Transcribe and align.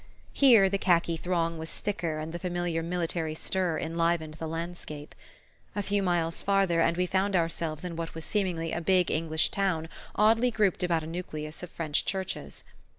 Here 0.33 0.67
the 0.67 0.79
khaki 0.79 1.15
throng 1.15 1.59
was 1.59 1.71
thicker 1.71 2.17
and 2.17 2.33
the 2.33 2.39
familiar 2.39 2.81
military 2.81 3.35
stir 3.35 3.77
enlivened 3.77 4.33
the 4.33 4.47
landscape. 4.47 5.13
A 5.75 5.83
few 5.83 6.01
miles 6.01 6.41
farther, 6.41 6.81
and 6.81 6.97
we 6.97 7.05
found 7.05 7.35
ourselves 7.35 7.85
in 7.85 7.95
what 7.95 8.15
was 8.15 8.25
seemingly 8.25 8.71
a 8.71 8.81
big 8.81 9.11
English 9.11 9.49
town 9.49 9.89
oddly 10.15 10.49
grouped 10.49 10.81
about 10.81 11.03
a 11.03 11.05
nucleus 11.05 11.61
of 11.61 11.69
French 11.69 12.03
churches. 12.03 12.63